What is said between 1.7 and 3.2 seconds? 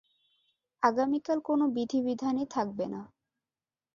বিধি-বিধানই থাকবে না।